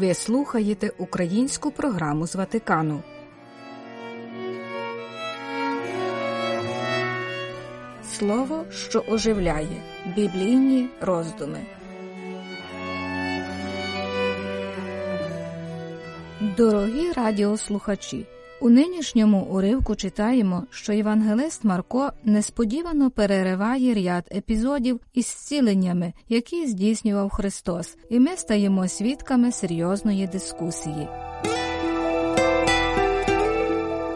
[0.00, 3.02] Ви слухаєте українську програму з Ватикану.
[8.04, 9.82] Слово, що оживляє
[10.16, 11.58] біблійні роздуми.
[16.56, 18.26] Дорогі радіослухачі.
[18.62, 27.30] У нинішньому уривку читаємо, що євангелист Марко несподівано перериває ряд епізодів із зціленнями, які здійснював
[27.30, 31.08] Христос, і ми стаємо свідками серйозної дискусії.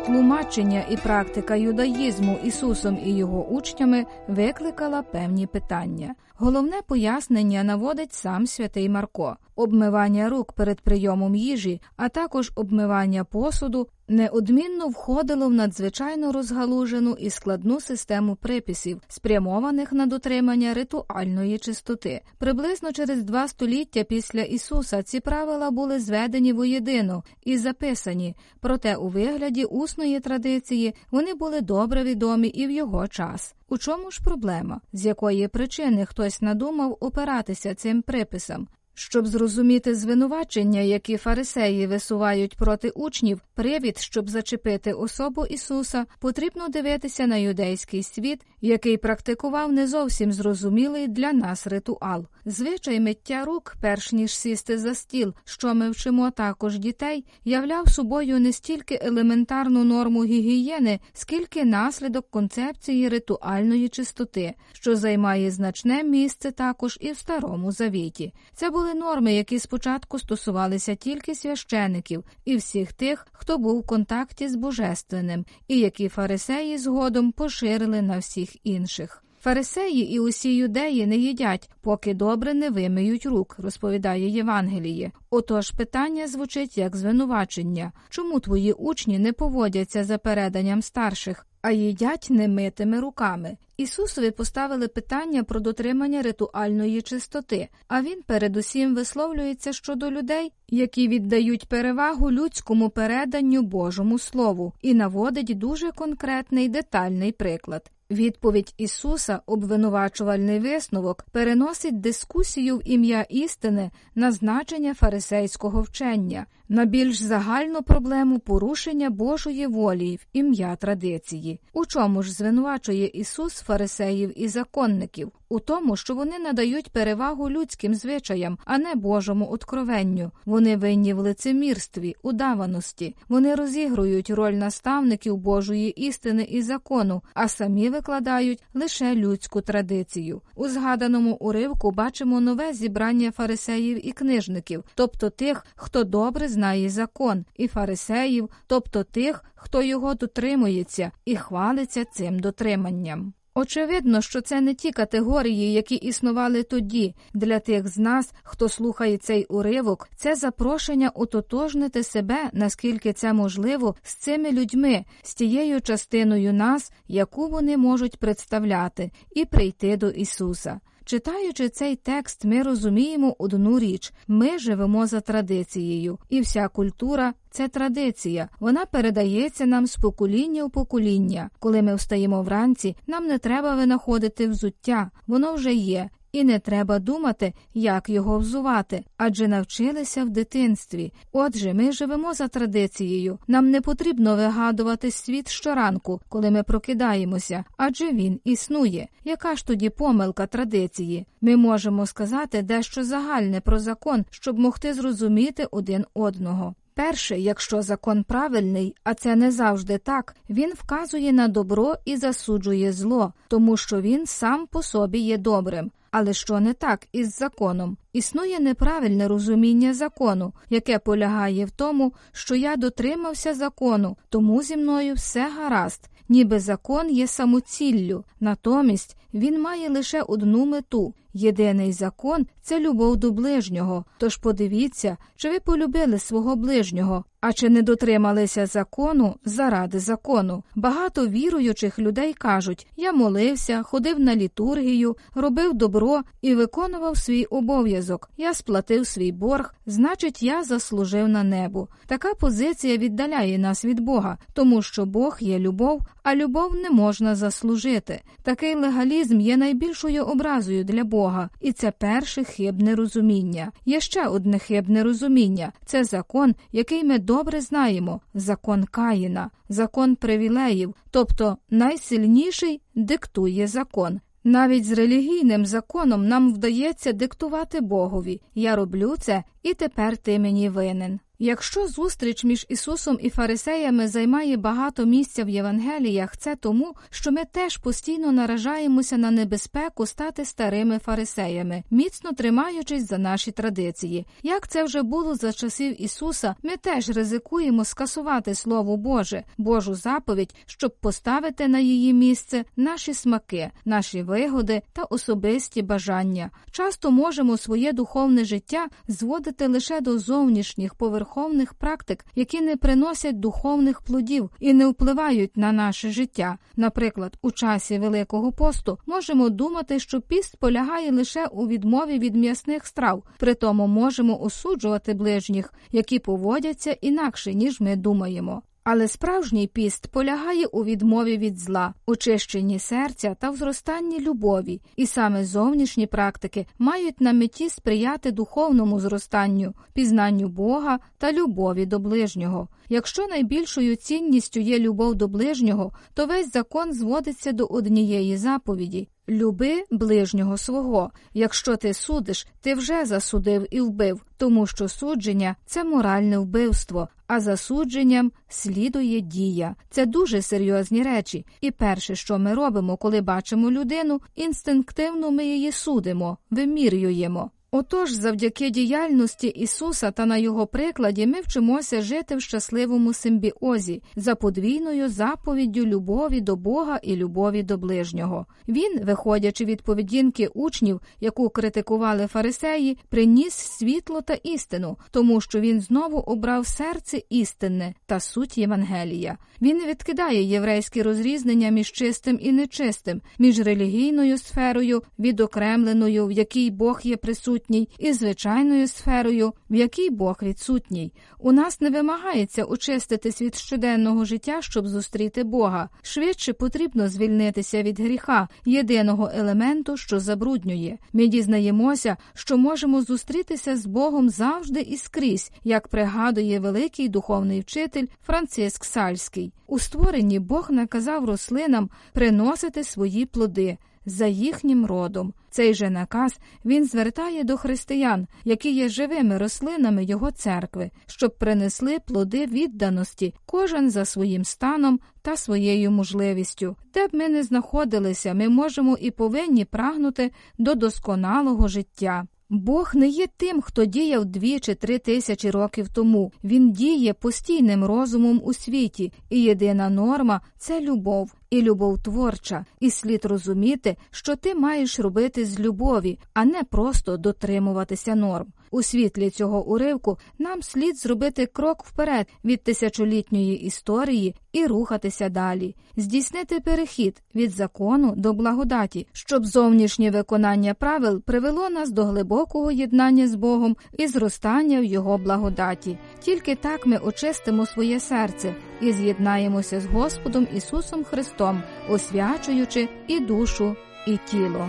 [0.06, 6.14] Тлумачення і практика юдаїзму Ісусом і його учнями викликала певні питання.
[6.36, 13.88] Головне пояснення наводить сам святий Марко обмивання рук перед прийомом їжі, а також обмивання посуду
[14.08, 22.20] неодмінно входило в надзвичайно розгалужену і складну систему приписів, спрямованих на дотримання ритуальної чистоти.
[22.38, 29.08] Приблизно через два століття після Ісуса ці правила були зведені воєдино і записані, проте у
[29.08, 33.54] вигляді усної традиції вони були добре відомі і в його час.
[33.68, 38.68] У чому ж проблема, з якої причини хтось надумав опиратися цим приписам?
[38.94, 47.26] Щоб зрозуміти звинувачення, які фарисеї висувають проти учнів, привід, щоб зачепити особу Ісуса, потрібно дивитися
[47.26, 52.26] на юдейський світ, який практикував не зовсім зрозумілий для нас ритуал.
[52.44, 58.40] Звичай миття рук, перш ніж сісти за стіл, що ми вчимо також дітей, являв собою
[58.40, 66.98] не стільки елементарну норму гігієни, скільки наслідок концепції ритуальної чистоти, що займає значне місце також
[67.00, 68.32] і в старому завіті.
[68.54, 74.48] Це були норми, які спочатку стосувалися тільки священиків і всіх тих, хто був в контакті
[74.48, 79.24] з божественним, і які фарисеї згодом поширили на всіх інших.
[79.40, 85.12] Фарисеї і усі юдеї не їдять, поки добре не вимиють рук, розповідає Євангеліє.
[85.30, 92.26] Отож питання звучить як звинувачення чому твої учні не поводяться за переданням старших, а їдять
[92.30, 93.56] немитими руками.
[93.76, 101.68] Ісусові поставили питання про дотримання ритуальної чистоти, а він передусім висловлюється щодо людей, які віддають
[101.68, 107.90] перевагу людському переданню Божому Слову, і наводить дуже конкретний детальний приклад.
[108.10, 117.22] Відповідь Ісуса, обвинувачувальний висновок, переносить дискусію в ім'я істини на значення фарисейського вчення, на більш
[117.22, 121.60] загальну проблему порушення Божої волі в ім'я традиції.
[121.72, 125.32] У чому ж звинувачує Ісус фарисеїв і законників?
[125.48, 130.30] У тому, що вони надають перевагу людським звичаям, а не Божому откровенню.
[130.46, 137.90] Вони винні в лицемірстві, удаваності, вони розігрують роль наставників Божої істини і закону, а самі
[137.90, 140.42] викладають лише людську традицію.
[140.56, 147.44] У згаданому уривку бачимо нове зібрання фарисеїв і книжників, тобто тих, хто добре знає закон,
[147.56, 153.34] і фарисеїв, тобто тих, хто його дотримується і хвалиться цим дотриманням.
[153.56, 157.14] Очевидно, що це не ті категорії, які існували тоді.
[157.34, 163.94] Для тих з нас, хто слухає цей уривок, це запрошення утотожнити себе, наскільки це можливо,
[164.02, 170.80] з цими людьми, з тією частиною нас, яку вони можуть представляти, і прийти до Ісуса.
[171.04, 177.68] Читаючи цей текст, ми розуміємо одну річ: ми живемо за традицією, і вся культура це
[177.68, 178.48] традиція.
[178.60, 181.50] Вона передається нам з покоління в покоління.
[181.58, 186.10] Коли ми встаємо вранці, нам не треба винаходити взуття, воно вже є.
[186.34, 191.12] І не треба думати, як його взувати, адже навчилися в дитинстві.
[191.32, 193.38] Отже, ми живемо за традицією.
[193.48, 199.08] Нам не потрібно вигадувати світ щоранку, коли ми прокидаємося, адже він існує.
[199.24, 201.26] Яка ж тоді помилка традиції?
[201.40, 206.74] Ми можемо сказати дещо загальне про закон, щоб могти зрозуміти один одного.
[206.96, 212.92] Перше, якщо закон правильний, а це не завжди так, він вказує на добро і засуджує
[212.92, 215.90] зло, тому що він сам по собі є добрим.
[216.10, 217.96] Але що не так із законом?
[218.12, 225.14] Існує неправильне розуміння закону, яке полягає в тому, що я дотримався закону, тому зі мною
[225.14, 231.14] все гаразд, ніби закон є самоціллю, натомість він має лише одну мету.
[231.34, 234.04] Єдиний закон це любов до ближнього.
[234.18, 240.62] Тож подивіться, чи ви полюбили свого ближнього, А чи не дотрималися закону заради закону?
[240.74, 248.30] Багато віруючих людей кажуть: я молився, ходив на літургію, робив добро і виконував свій обов'язок.
[248.36, 251.88] Я сплатив свій борг, значить, я заслужив на небо.
[252.06, 257.34] Така позиція віддаляє нас від Бога, тому що Бог є любов, а любов не можна
[257.34, 258.22] заслужити.
[258.42, 263.72] Такий легалізм є найбільшою образою для Бога, і це перше хибне розуміння.
[263.86, 270.94] Є ще одне хибне розуміння це закон, який ми добре знаємо: закон Каїна, закон привілеїв,
[271.10, 274.20] тобто найсильніший диктує закон.
[274.44, 280.68] Навіть з релігійним законом нам вдається диктувати Богові я роблю це, і тепер ти мені
[280.68, 281.20] винен.
[281.38, 287.44] Якщо зустріч між Ісусом і Фарисеями займає багато місця в Євангеліях, це тому, що ми
[287.52, 294.26] теж постійно наражаємося на небезпеку стати старими фарисеями, міцно тримаючись за наші традиції.
[294.42, 300.54] Як це вже було за часів Ісуса, ми теж ризикуємо скасувати Слово Боже, Божу заповідь,
[300.66, 306.50] щоб поставити на її місце наші смаки, наші вигоди та особисті бажання.
[306.70, 313.40] Часто можемо своє духовне життя зводити лише до зовнішніх поверхових духовних практик, які не приносять
[313.40, 316.58] духовних плодів і не впливають на наше життя.
[316.76, 322.86] Наприклад, у часі Великого посту можемо думати, що піст полягає лише у відмові від м'ясних
[322.86, 328.62] страв, при тому можемо осуджувати ближніх, які поводяться інакше ніж ми думаємо.
[328.84, 335.06] Але справжній піст полягає у відмові від зла, очищенні серця та в зростанні любові, і
[335.06, 342.68] саме зовнішні практики мають на меті сприяти духовному зростанню, пізнанню Бога та любові до ближнього.
[342.88, 349.84] Якщо найбільшою цінністю є любов до ближнього, то весь закон зводиться до однієї заповіді Люби
[349.90, 351.10] ближнього свого.
[351.34, 357.40] Якщо ти судиш, ти вже засудив і вбив, тому що судження це моральне вбивство, а
[357.40, 359.76] засудженням слідує дія.
[359.90, 361.46] Це дуже серйозні речі.
[361.60, 367.50] І перше, що ми робимо, коли бачимо людину, інстинктивно ми її судимо, вимірюємо.
[367.76, 374.34] Отож, завдяки діяльності Ісуса та на Його прикладі ми вчимося жити в щасливому симбіозі за
[374.34, 378.46] подвійною заповіддю любові до Бога і любові до ближнього.
[378.68, 385.80] Він, виходячи від поведінки учнів, яку критикували фарисеї, приніс світло та істину, тому що він
[385.80, 389.38] знову обрав серце істинне та суть Євангелія.
[389.62, 397.00] Він відкидає єврейські розрізнення між чистим і нечистим, між релігійною сферою, відокремленою, в якій Бог
[397.04, 401.12] є присутній присутній, і звичайною сферою, в якій Бог відсутній.
[401.38, 405.88] У нас не вимагається очиститись від щоденного життя, щоб зустріти Бога.
[406.02, 410.98] Швидше потрібно звільнитися від гріха, єдиного елементу, що забруднює.
[411.12, 418.06] Ми дізнаємося, що можемо зустрітися з Богом завжди і скрізь, як пригадує великий духовний вчитель
[418.26, 419.52] Франциск Сальський.
[419.66, 425.32] У створенні Бог наказав рослинам приносити свої плоди за їхнім родом.
[425.50, 431.98] Цей же наказ він звертає до християн, які є живими рослинами його церкви, щоб принесли
[431.98, 436.76] плоди відданості, кожен за своїм станом та своєю можливістю.
[436.94, 442.26] Де б ми не знаходилися, ми можемо і повинні прагнути до досконалого життя.
[442.50, 446.32] Бог не є тим, хто діяв дві чи три тисячі років тому.
[446.44, 452.90] Він діє постійним розумом у світі, і єдина норма це любов і любов творча, і
[452.90, 458.46] слід розуміти, що ти маєш робити з любові, а не просто дотримуватися норм.
[458.74, 465.74] У світлі цього уривку нам слід зробити крок вперед від тисячолітньої історії і рухатися далі,
[465.96, 473.28] здійснити перехід від закону до благодаті, щоб зовнішнє виконання правил привело нас до глибокого єднання
[473.28, 475.98] з Богом і зростання в Його благодаті.
[476.20, 483.76] Тільки так ми очистимо своє серце і з'єднаємося з Господом Ісусом Христом, освячуючи і душу,
[484.06, 484.68] і тіло.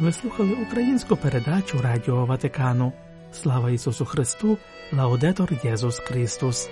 [0.00, 2.92] Ви слухали українську передачу Радіо Ватикану.
[3.32, 4.58] Слава Ісусу Христу,
[4.92, 6.68] Лаудетор Єсус Христос.